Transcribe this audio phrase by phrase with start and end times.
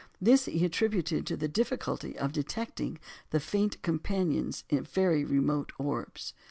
[0.19, 2.97] This he attributed to the difficulty of detecting
[3.29, 6.33] the faint companions of very remote orbs.